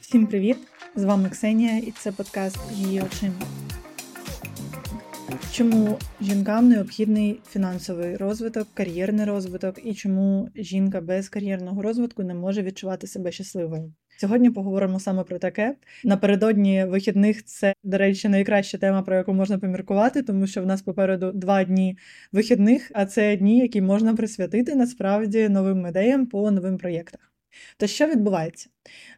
[0.00, 0.56] Всім привіт!
[0.96, 3.34] З вами Ксенія і це подкаст її очима.
[5.52, 12.62] Чому жінкам необхідний фінансовий розвиток, кар'єрний розвиток і чому жінка без кар'єрного розвитку не може
[12.62, 13.92] відчувати себе щасливою?
[14.20, 15.76] Сьогодні поговоримо саме про таке.
[16.04, 20.82] Напередодні вихідних це, до речі, найкраща тема, про яку можна поміркувати, тому що в нас
[20.82, 21.98] попереду два дні
[22.32, 27.20] вихідних, а це дні, які можна присвятити насправді новим ідеям по новим проєктах.
[27.76, 28.68] То що відбувається?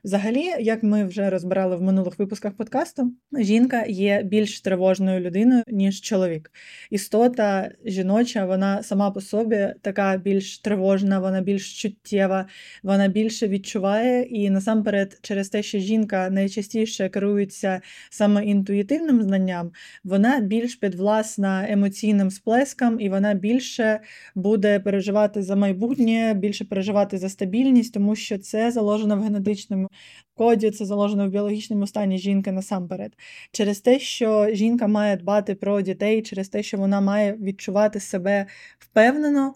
[0.04, 6.00] Взагалі, як ми вже розбирали в минулих випусках подкасту, жінка є більш тривожною людиною, ніж
[6.00, 6.50] чоловік.
[6.90, 12.46] Істота жіноча, вона сама по собі така більш тривожна, вона більш чуттєва,
[12.82, 19.70] вона більше відчуває, і насамперед, через те, що жінка найчастіше керується саме інтуїтивним знанням,
[20.04, 24.00] вона більш підвласна емоційним сплескам, і вона більше
[24.34, 29.88] буде переживати за майбутнє, більше переживати за стабільність, тому що це заложено в генетичному генетичному
[30.34, 33.12] коді, це заложено в біологічному стані жінки насамперед.
[33.53, 38.47] Через те, що жінка має дбати про дітей, через те, що вона має відчувати себе
[38.78, 39.55] впевнено,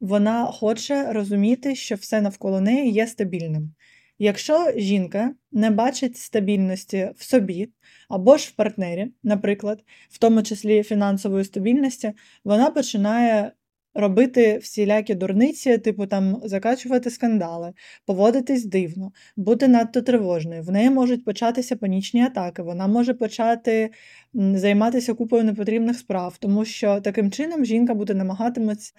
[0.00, 3.74] вона хоче розуміти, що все навколо неї є стабільним.
[4.18, 7.68] Якщо жінка не бачить стабільності в собі
[8.08, 12.12] або ж в партнері, наприклад, в тому числі фінансової стабільності,
[12.44, 13.52] вона починає
[13.94, 17.72] робити всілякі дурниці, типу там закачувати скандали,
[18.06, 20.62] поводитись дивно, бути надто тривожною.
[20.62, 23.90] В неї можуть початися панічні атаки, вона може почати
[24.34, 28.92] займатися купою непотрібних справ, тому що таким чином жінка буде намагатиметься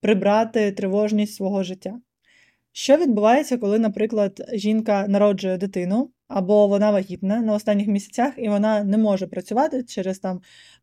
[0.00, 2.00] прибрати тривожність свого життя.
[2.72, 8.84] Що відбувається, коли, наприклад, жінка народжує дитину, або вона вагітна на останніх місяцях, і вона
[8.84, 10.40] не може працювати через там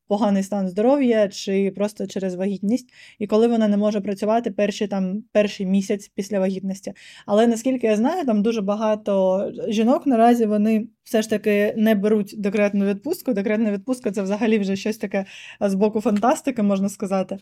[0.07, 2.89] поганий стан здоров'я чи просто через вагітність,
[3.19, 6.93] і коли вона не може працювати перші там перший місяць після вагітності.
[7.25, 12.35] Але наскільки я знаю, там дуже багато жінок наразі вони все ж таки не беруть
[12.37, 13.33] декретну відпустку.
[13.33, 15.25] Декретна відпустка це взагалі вже щось таке
[15.61, 17.37] з боку фантастики, можна сказати.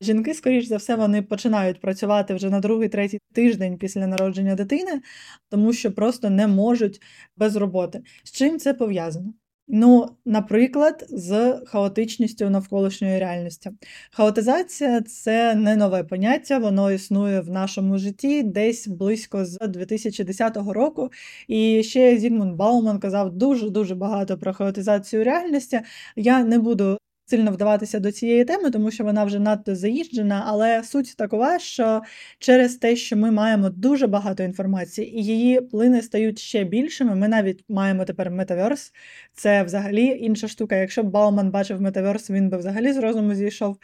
[0.00, 5.00] Жінки, скоріш за все, вони починають працювати вже на другий, третій тиждень після народження дитини,
[5.48, 7.00] тому що просто не можуть
[7.36, 8.02] без роботи.
[8.24, 9.34] З чим це пов'язано?
[9.68, 13.70] Ну, наприклад, з хаотичністю навколишньої реальності.
[14.10, 21.10] Хаотизація це не нове поняття, воно існує в нашому житті десь близько з 2010 року.
[21.48, 25.80] І ще Зігмунд Бауман казав дуже-дуже багато про хаотизацію реальності.
[26.16, 30.82] Я не буду сильно вдаватися до цієї теми, тому що вона вже надто заїжджена, але
[30.82, 32.02] суть такова, що
[32.38, 37.14] через те, що ми маємо дуже багато інформації, і її плини стають ще більшими.
[37.14, 38.92] Ми навіть маємо тепер метаверс.
[39.32, 40.76] Це взагалі інша штука.
[40.76, 43.76] Якщо б Бауман бачив метаверс, він би взагалі з розуму зійшов.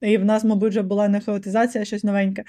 [0.00, 2.44] І в нас, мабуть, вже була не хаотизація, а щось новеньке.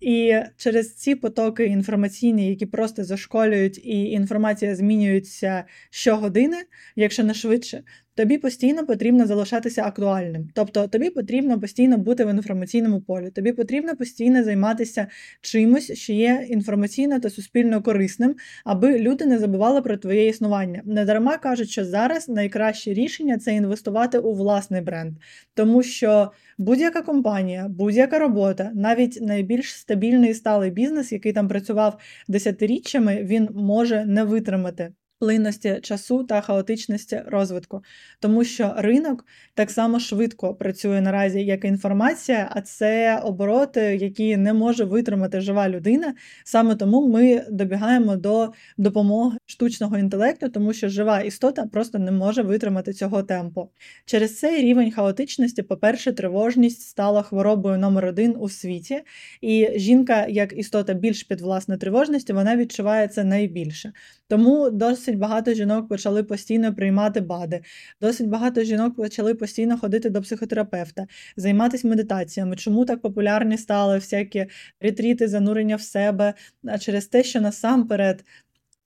[0.00, 6.56] І через ці потоки інформаційні, які просто зашколюють, і інформація змінюється щогодини,
[6.96, 7.82] якщо не швидше,
[8.14, 10.48] тобі постійно потрібно залишатися актуальним.
[10.54, 15.06] Тобто тобі потрібно постійно бути в інформаційному полі, тобі потрібно постійно займатися
[15.40, 20.82] чимось, що є інформаційно та суспільно корисним, аби люди не забували про твоє існування.
[20.84, 25.12] Недарма кажуть, що зараз найкраще рішення це інвестувати у власний бренд,
[25.54, 31.98] тому що будь-яка компанія, будь-яка робота, навіть найбільш стабільний і сталий бізнес, який там працював
[32.28, 34.92] десятиріччями, він може не витримати
[35.24, 37.82] плинності часу та хаотичності розвитку,
[38.20, 44.52] тому що ринок так само швидко працює наразі, як інформація, а це обороти, які не
[44.52, 46.14] може витримати жива людина.
[46.44, 52.42] Саме тому ми добігаємо до допомоги штучного інтелекту, тому що жива істота просто не може
[52.42, 53.70] витримати цього темпу.
[54.04, 59.02] Через цей рівень хаотичності, по-перше, тривожність стала хворобою номер один у світі,
[59.40, 63.92] і жінка, як істота більш підвласна тривожності, вона відчуває це найбільше.
[64.28, 67.60] Тому досить багато жінок почали постійно приймати БАДи,
[68.00, 72.56] досить багато жінок почали постійно ходити до психотерапевта, займатися медитаціями.
[72.56, 74.46] Чому так популярні стали всякі
[74.80, 76.34] ретріти, занурення в себе?
[76.66, 78.24] А через те, що насамперед.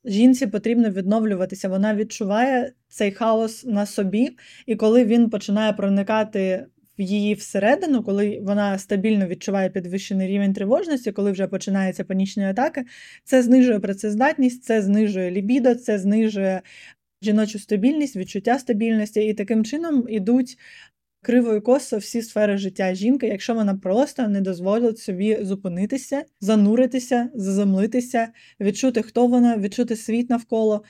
[0.04, 4.36] Жінці потрібно відновлюватися, вона відчуває цей хаос на собі,
[4.66, 6.66] і коли він починає проникати
[6.98, 12.84] її всередину, коли вона стабільно відчуває підвищений рівень тривожності, коли вже починаються панічні атаки,
[13.24, 16.62] це знижує працездатність, це знижує лібідо, це знижує
[17.22, 20.58] жіночу стабільність, відчуття стабільності, і таким чином ідуть.
[21.22, 28.28] Кривою косо всі сфери життя жінки, якщо вона просто не дозволить собі зупинитися, зануритися, заземлитися,
[28.60, 30.84] відчути, хто вона, відчути світ навколо,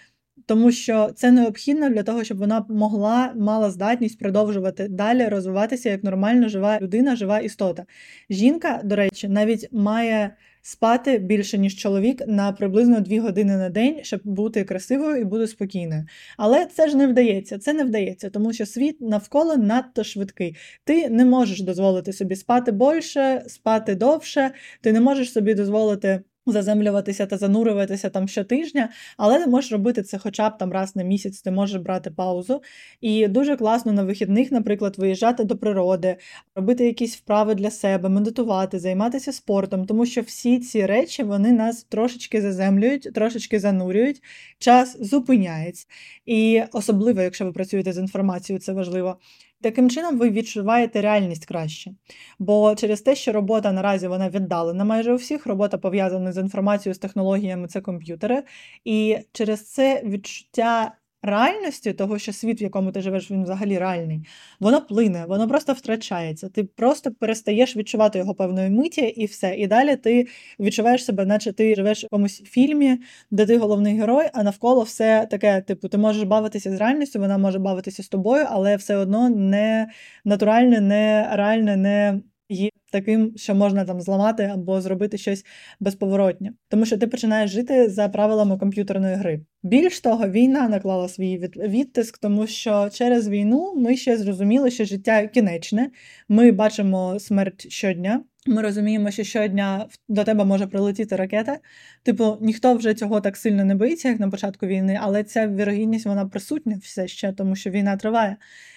[0.48, 6.04] тому що це необхідно для того, щоб вона могла мала здатність продовжувати далі розвиватися як
[6.04, 7.84] нормально жива людина, жива істота.
[8.30, 13.98] Жінка, до речі, навіть має спати більше, ніж чоловік, на приблизно 2 години на день,
[14.02, 16.04] щоб бути красивою і бути спокійною.
[16.36, 17.58] Але це ж не вдається.
[17.58, 20.56] Це не вдається, тому що світ навколо надто швидкий.
[20.84, 24.50] Ти не можеш дозволити собі спати більше, спати довше,
[24.80, 26.20] ти не можеш собі дозволити
[26.52, 31.02] заземлюватися та занурюватися там щотижня, але ти можеш робити це хоча б там раз на
[31.02, 32.62] місяць, ти можеш брати паузу.
[33.00, 36.16] І дуже класно на вихідних, наприклад, виїжджати до природи,
[36.54, 41.84] робити якісь вправи для себе, медитувати, займатися спортом, тому що всі ці речі вони нас
[41.84, 44.22] трошечки заземлюють, трошечки занурюють,
[44.58, 45.86] час зупиняється.
[46.26, 49.18] І особливо, якщо ви працюєте з інформацією, це важливо.
[49.60, 51.90] Таким чином, ви відчуваєте реальність краще.
[52.38, 56.94] Бо через те, що робота наразі вона віддалена майже у всіх, робота пов'язана з інформацією,
[56.94, 58.42] з технологіями, це комп'ютери.
[58.84, 64.26] І через це відчуття реальності, того, що світ, в якому ти живеш, він взагалі реальний,
[64.60, 66.48] воно плине, воно просто втрачається.
[66.48, 69.54] Ти просто перестаєш відчувати його певної миті, і все.
[69.54, 70.26] І далі ти
[70.60, 72.98] відчуваєш себе, наче ти живеш в якомусь фільмі,
[73.30, 77.38] де ти головний герой, а навколо все таке, типу, ти можеш бавитися з реальністю, вона
[77.38, 79.88] може бавитися з тобою, але все одно не
[80.24, 85.44] натуральне, не реальне, не є таким, що можна там зламати або зробити щось
[85.80, 89.40] безповоротнє, тому що ти починаєш жити за правилами комп'ютерної гри.
[89.62, 95.26] Більш того, війна наклала свій відтиск, тому що через війну ми ще зрозуміли, що життя
[95.26, 95.90] кінечне.
[96.28, 98.22] Ми бачимо смерть щодня.
[98.48, 101.58] Ми розуміємо, що щодня до тебе може прилетіти ракета.
[102.02, 106.06] Типу, ніхто вже цього так сильно не боїться, як на початку війни, але ця вірогідність
[106.06, 108.36] вона присутня все ще, тому що війна триває.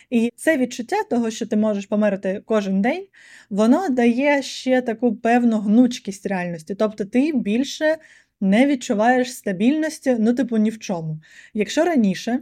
[0.10, 3.08] І це відчуття того, що ти можеш померти кожен день,
[3.50, 6.76] воно дає ще таку певну гнучкість реальності.
[6.76, 7.98] Тобто ти більше
[8.42, 11.22] не відчуваєш стабільності, ну, типу, ні в чому.
[11.54, 12.40] Якщо раніше,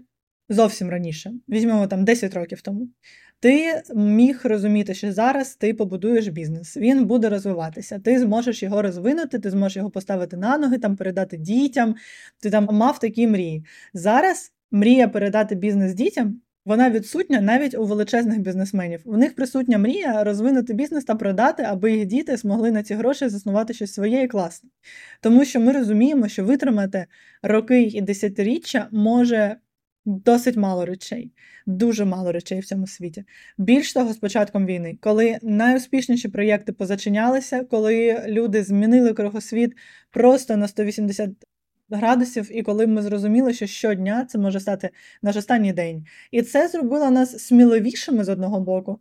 [0.49, 2.89] зовсім раніше, візьмемо там 10 років тому,
[3.39, 9.39] ти міг розуміти, що зараз ти побудуєш бізнес, він буде розвиватися, ти зможеш його розвинути,
[9.39, 11.95] ти зможеш його поставити на ноги, там передати дітям,
[12.39, 13.65] ти там мав такі мрії.
[13.93, 19.01] Зараз мрія передати бізнес дітям вона відсутня навіть у величезних бізнесменів.
[19.05, 23.29] У них присутня мрія розвинути бізнес та продати, аби їх діти змогли на ці гроші
[23.29, 24.69] заснувати щось своє і класне.
[25.21, 27.05] Тому що ми розуміємо, що витримати
[27.43, 29.55] роки і десятиріччя може
[30.09, 31.31] досить мало речей,
[31.65, 33.23] дуже мало речей в цьому світі.
[33.57, 39.73] Більш того, з початком війни, коли найуспішніші проєкти позачинялися, коли люди змінили кругосвіт
[40.11, 41.29] просто на 180
[41.89, 44.89] градусів, і коли ми зрозуміли, що щодня це може стати
[45.21, 46.05] наш останній день.
[46.31, 48.99] І це зробило нас сміливішими з одного боку.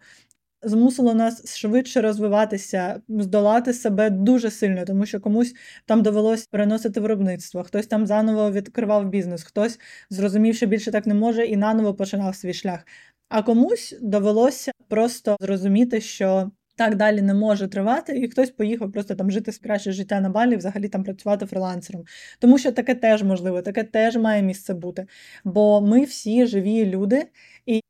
[0.62, 5.54] Змусило нас швидше розвиватися, здолати себе дуже сильно, тому що комусь
[5.86, 11.14] там довелось переносити виробництво, хтось там заново відкривав бізнес, хтось зрозумів, що більше так не
[11.14, 12.86] може, і наново починав свій шлях.
[13.28, 19.14] А комусь довелося просто зрозуміти, що так далі не може тривати, і хтось поїхав просто
[19.14, 22.04] там жити краще життя на балі, взагалі там працювати фрилансером.
[22.38, 25.06] Тому що таке теж можливо, таке теж має місце бути.
[25.44, 27.26] Бо ми всі живі люди,
[27.66, 27.82] і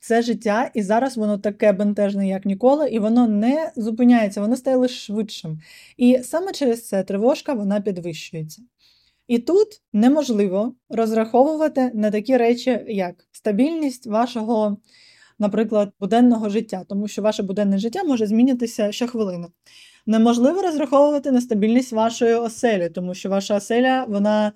[0.00, 4.76] це життя, і зараз воно таке бентежне, як ніколи, і воно не зупиняється, воно стає
[4.76, 5.60] лише швидшим.
[5.96, 8.62] І саме через це тривожка вона підвищується.
[9.28, 14.76] І тут неможливо розраховувати на такі речі, як стабільність вашого
[15.38, 19.48] наприклад, буденного життя, тому що ваше буденне життя може змінитися щохвилини.
[20.06, 24.52] Неможливо розраховувати на стабільність вашої оселі, тому що ваша оселя, вона.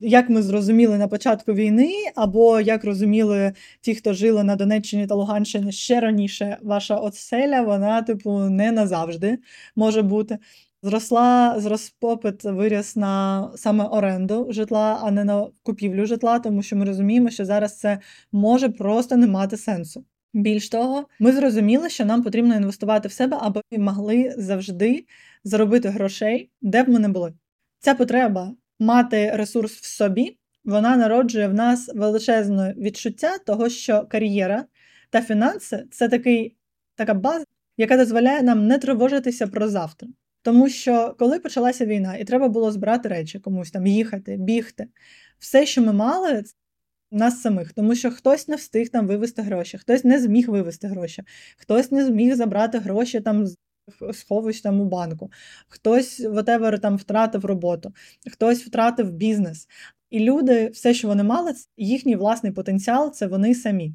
[0.00, 5.14] Як ми зрозуміли на початку війни, або як розуміли ті, хто жили на Донеччині та
[5.14, 9.38] Луганщині ще раніше, ваша оселя, вона, типу, не назавжди
[9.76, 10.38] може бути.
[10.82, 16.76] Зросла зрос попит виріс на саме оренду житла, а не на купівлю житла, тому що
[16.76, 17.98] ми розуміємо, що зараз це
[18.32, 20.04] може просто не мати сенсу.
[20.34, 25.06] Більш того, ми зрозуміли, що нам потрібно інвестувати в себе, аби могли завжди
[25.44, 27.32] заробити грошей, де б ми не були.
[27.80, 34.64] Ця потреба мати ресурс в собі, вона народжує в нас величезне відчуття того, що кар'єра
[35.10, 36.56] та фінанси це такий,
[36.94, 37.44] така база,
[37.76, 40.08] яка дозволяє нам не тривожитися про завтра.
[40.42, 44.88] Тому що коли почалася війна, і треба було збирати речі, комусь там їхати, бігти,
[45.38, 46.44] все, що ми мали,
[47.10, 51.22] нас самих, тому що хтось не встиг там вивести гроші, хтось не зміг вивести гроші,
[51.56, 53.56] хтось не зміг забрати гроші там з
[54.12, 55.30] сховищ у банку,
[55.68, 57.92] хтось whatever, там втратив роботу,
[58.30, 59.68] хтось втратив бізнес.
[60.10, 63.94] І люди, все, що вони мали, їхній власний потенціал це вони самі.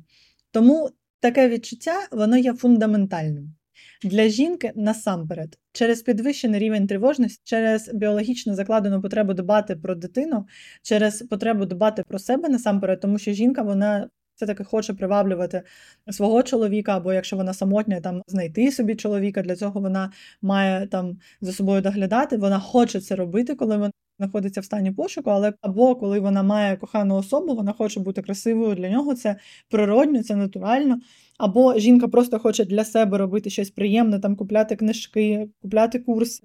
[0.52, 3.56] Тому таке відчуття воно є фундаментальним.
[4.04, 10.46] Для жінки насамперед, через підвищений рівень тривожності, через біологічно закладену потребу дбати про дитину,
[10.82, 15.64] через потребу дбати про себе насамперед, тому що жінка вона все-таки хоче приваблювати
[16.12, 19.42] свого чоловіка, або якщо вона самотня, там знайти собі чоловіка.
[19.42, 20.12] Для цього вона
[20.42, 22.38] має там за собою доглядати.
[22.38, 26.78] Вона хоче це робити, коли вона знаходиться в стані пошуку, але або коли вона має
[26.78, 29.16] кохану особу, вона хоче бути красивою для нього.
[29.16, 29.36] Це
[29.70, 31.00] природньо, це натурально.
[31.38, 36.42] Або жінка просто хоче для себе робити щось приємне, там купляти книжки, купляти курс,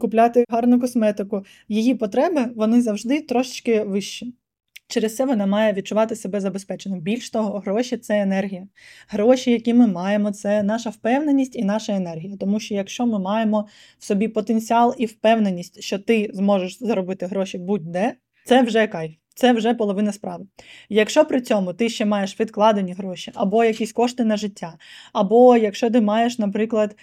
[0.00, 1.44] купляти гарну косметику.
[1.68, 4.34] Її потреби вони завжди трошечки вищі.
[4.92, 7.00] Через це вона має відчувати себе забезпеченим.
[7.00, 8.68] Більш того, гроші це енергія.
[9.08, 12.36] Гроші, які ми маємо, це наша впевненість і наша енергія.
[12.36, 13.68] Тому що якщо ми маємо
[13.98, 19.12] в собі потенціал і впевненість, що ти зможеш заробити гроші будь-де, це вже кайф.
[19.34, 20.46] Це вже половина справи.
[20.88, 24.78] Якщо при цьому ти ще маєш відкладені гроші, або якісь кошти на життя,
[25.12, 26.96] або якщо ти маєш, наприклад,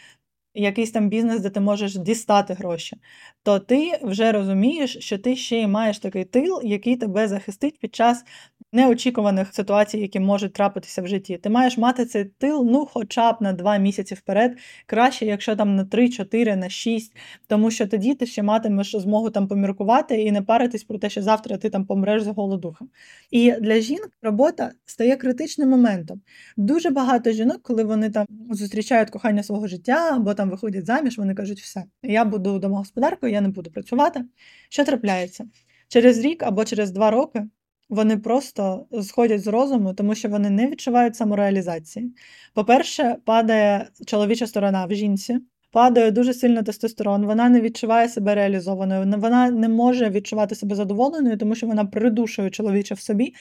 [0.54, 2.98] якийсь там бізнес, де ти можеш дістати гроші,
[3.44, 7.96] то ти вже розумієш, що ти ще й маєш такий тил, який тебе захистить під
[7.96, 8.24] час
[8.72, 11.38] неочікуваних ситуацій, які можуть трапитися в житті.
[11.38, 15.76] Ти маєш мати цей тил, ну, хоча б на два місяці вперед, краще, якщо там
[15.76, 17.16] на 3-4, на 6,
[17.48, 21.22] тому що тоді ти ще матимеш змогу там поміркувати і не паритись про те, що
[21.22, 22.86] завтра ти там помреш з голодуха.
[23.32, 26.22] І для жінок робота стає критичним моментом.
[26.58, 31.34] Дуже багато жінок, коли вони там зустрічають кохання свого життя або там виходять заміж, вони
[31.34, 34.26] кажуть, все, я буду домогосподаркою, я не буду працювати.
[34.70, 35.46] Що трапляється?
[35.88, 37.48] Через рік або через два роки
[37.90, 42.16] вони просто сходять з розуму, тому що вони не відчувають самореалізації.
[42.54, 45.40] По-перше, падає чоловіча сторона в жінці,
[45.72, 51.38] падає дуже сильно тестостерон, вона не відчуває себе реалізованою, вона не може відчувати себе задоволеною,
[51.38, 53.34] тому що вона придушує чоловіча в собі,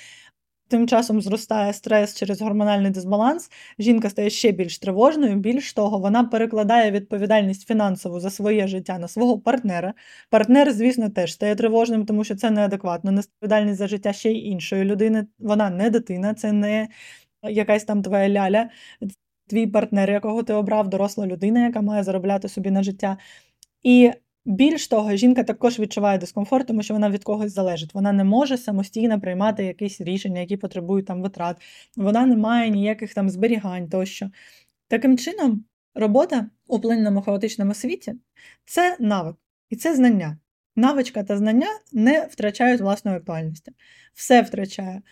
[0.68, 5.36] Тим часом зростає стрес через гормональний дисбаланс, жінка стає ще більш тривожною.
[5.36, 9.94] Більш того, вона перекладає відповідальність фінансову за своє життя на свого партнера.
[10.30, 13.12] Партнер, звісно, теж стає тривожним, тому що це неадекватно.
[13.12, 15.26] Відповідальність за життя ще й іншої людини.
[15.38, 16.88] Вона не дитина, це не
[17.42, 18.70] якась там твоя ляля,
[19.46, 23.16] твій партнер, якого ти обрав, доросла людина, яка має заробляти собі на життя.
[23.82, 24.12] І
[24.48, 27.94] більш того, жінка також відчуває дискомфорт, тому що вона від когось залежить.
[27.94, 31.56] Вона не може самостійно приймати якісь рішення, які потребують там витрат.
[31.96, 34.30] Вона не має ніяких там зберігань тощо.
[34.88, 35.64] Таким чином,
[35.94, 38.14] робота у плинному хаотичному світі
[38.64, 39.36] це навик
[39.70, 40.38] і це знання.
[40.76, 43.72] Навичка та знання не втрачають власної актуальності.
[44.14, 45.02] Все втрачає.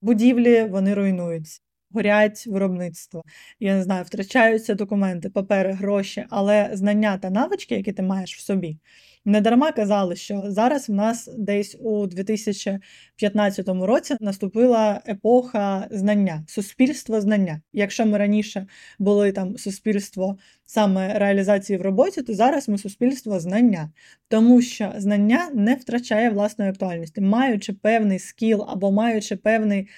[0.00, 1.60] Будівлі вони руйнуються
[1.94, 3.22] горять виробництво.
[3.60, 8.40] Я не знаю, втрачаються документи, папери, гроші, але знання та навички, які ти маєш в
[8.40, 8.78] собі.
[9.24, 17.20] Не дарма казали, що зараз в нас десь у 2015 році наступила епоха знання, суспільство
[17.20, 17.60] знання.
[17.72, 18.66] Якщо ми раніше
[18.98, 23.90] були там суспільство саме реалізації в роботі, то зараз ми суспільство знання,
[24.28, 29.88] тому що знання не втрачає власної актуальності, маючи певний скіл або маючи певний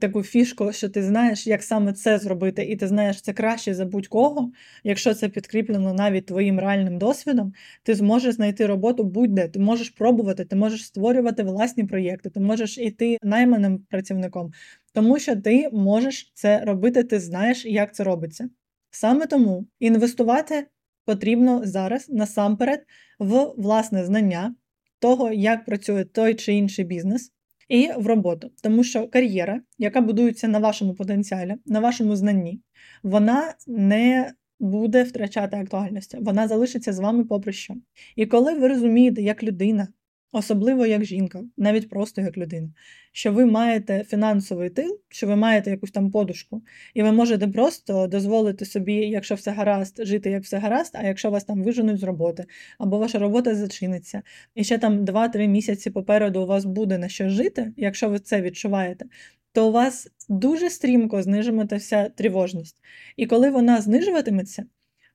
[0.00, 3.84] таку фішку, що ти знаєш, як саме це зробити, і ти знаєш це краще за
[3.84, 4.52] будь-кого,
[4.84, 9.48] якщо це підкріплено навіть твоїм реальним досвідом, ти зможеш знайти роботу будь-де.
[9.48, 14.52] Ти можеш пробувати, ти можеш створювати власні проєкти, ти можеш іти найманим працівником,
[14.92, 18.50] тому що ти можеш це робити, ти знаєш, як це робиться.
[18.90, 20.66] Саме тому інвестувати
[21.04, 22.84] потрібно зараз насамперед
[23.18, 24.54] в власне знання
[24.98, 27.32] того, як працює той чи інший бізнес
[27.68, 28.50] і в роботу.
[28.62, 32.60] Тому що кар'єра, яка будується на вашому потенціалі, на вашому знанні,
[33.02, 37.74] вона не буде втрачати актуальності, вона залишиться з вами попри що.
[38.16, 39.88] І коли ви розумієте, як людина
[40.32, 42.68] Особливо як жінка, навіть просто як людина,
[43.12, 46.62] що ви маєте фінансовий тил, що ви маєте якусь там подушку,
[46.94, 51.30] і ви можете просто дозволити собі, якщо все гаразд, жити як все гаразд, а якщо
[51.30, 52.44] вас там виженуть з роботи,
[52.78, 54.22] або ваша робота зачиниться,
[54.54, 58.42] і ще там 2-3 місяці попереду у вас буде на що жити, якщо ви це
[58.42, 59.04] відчуваєте,
[59.52, 62.76] то у вас дуже стрімко знижуватиметься тривожність.
[63.16, 64.64] І коли вона знижуватиметься,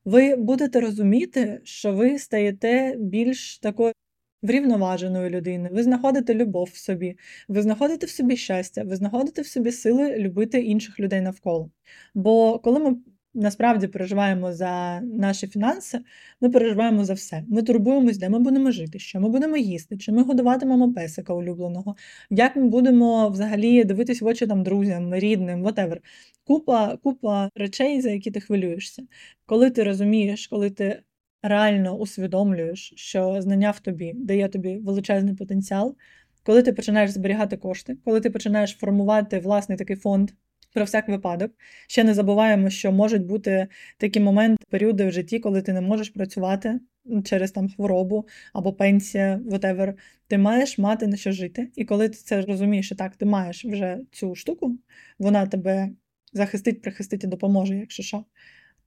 [0.05, 3.93] ви будете розуміти, що ви стаєте більш такою
[4.43, 9.47] врівноваженої людини, ви знаходите любов в собі, ви знаходите в собі щастя, ви знаходите в
[9.47, 11.71] собі сили любити інших людей навколо.
[12.15, 12.97] Бо коли ми
[13.33, 15.99] насправді переживаємо за наші фінанси,
[16.41, 17.43] ми переживаємо за все.
[17.47, 21.95] Ми турбуємось, де ми будемо жити, що ми будемо їсти, чи ми годуватимемо песика улюбленого,
[22.29, 25.97] як ми будемо взагалі дивитись в очі там друзям, рідним, whatever.
[26.43, 29.03] Купа, купа речей, за які ти хвилюєшся.
[29.45, 31.03] Коли ти розумієш, коли ти
[31.43, 35.95] реально усвідомлюєш, що знання в тобі дає тобі величезний потенціал,
[36.43, 40.31] коли ти починаєш зберігати кошти, коли ти починаєш формувати власний такий фонд
[40.73, 41.51] про всяк випадок.
[41.87, 46.09] Ще не забуваємо, що можуть бути такі моменти, періоди в житті, коли ти не можеш
[46.09, 46.79] працювати.
[47.25, 49.93] через там хворобу або пенсія, whatever,
[50.27, 51.71] ти маєш мати на що жити.
[51.75, 54.77] І коли ти це розумієш, що так, ти маєш вже цю штуку,
[55.19, 55.89] вона тебе
[56.33, 58.25] захистить, прихистить і допоможе, якщо що,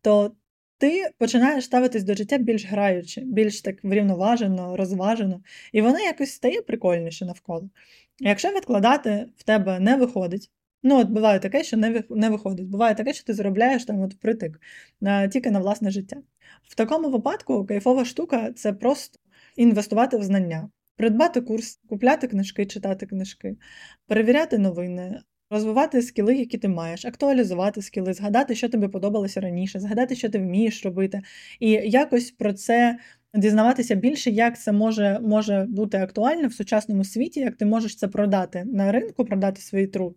[0.02, 0.32] то
[0.78, 5.42] ти починаєш ставитись до життя більш граюче, більш так врівноважено, розважено,
[5.72, 7.70] і воно якось стає прикольніше навколо.
[8.20, 10.50] Якщо відкладати в тебе не виходить,
[10.82, 11.76] ну от буває таке, що
[12.10, 12.66] не виходить.
[12.66, 14.60] Буває таке, що ти заробляєш там от притик
[15.00, 16.16] на, тільки на власне життя.
[16.68, 19.18] В такому випадку кайфова штука це просто
[19.56, 23.56] інвестувати в знання, придбати курс, купляти книжки, читати книжки,
[24.06, 30.16] перевіряти новини, розвивати скіли, які ти маєш, актуалізувати скіли, згадати, що тобі подобалося раніше, згадати,
[30.16, 31.22] що ти вмієш робити,
[31.60, 32.98] і якось про це.
[33.34, 38.08] Дізнаватися більше, як це може може бути актуально в сучасному світі, як ти можеш це
[38.08, 40.16] продати на ринку, продати свій труд,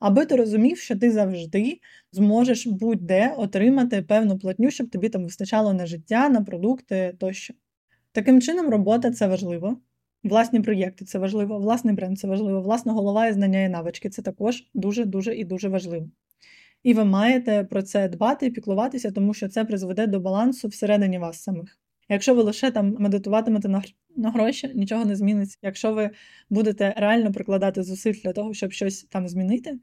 [0.00, 1.80] аби ти розумів, що ти завжди
[2.12, 7.54] зможеш будь-де отримати певну платню, щоб тобі там вистачало на життя, на продукти тощо.
[8.12, 9.80] Таким чином, робота це важливо.
[10.24, 14.22] Власні проєкти це важливо, власний бренд це важливо, власна голова і знання і навички це
[14.22, 16.08] також дуже-дуже і дуже важливо.
[16.82, 21.18] І ви маєте про це дбати і піклуватися, тому що це призведе до балансу всередині
[21.18, 21.78] вас самих.
[22.08, 23.82] Якщо ви лише там медитуватимете на
[24.16, 25.58] на гроші, нічого не зміниться.
[25.62, 26.10] Якщо ви
[26.50, 29.78] будете реально прикладати зусиль для того, щоб щось там змінити,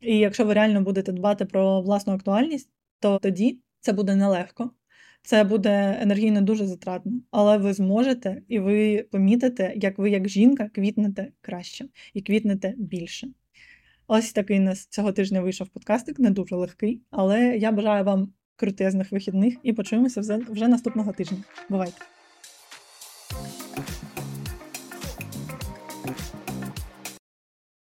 [0.00, 4.70] і якщо ви реально будете дбати про власну актуальність, то тоді це буде нелегко.
[5.26, 10.68] Це буде енергійно дуже затратно, але ви зможете і ви помітите, як ви, як жінка,
[10.68, 13.28] квітнете краще і квітнете більше.
[14.06, 18.32] Ось такий у нас цього тижня вийшов подкастик, не дуже легкий, але я бажаю вам
[18.56, 21.38] крутезних вихідних і почуємося вже наступного тижня.
[21.68, 22.15] Бувайте!